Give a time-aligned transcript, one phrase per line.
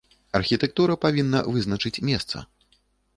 [0.37, 2.37] Архітэктура павінна вызначыць месца.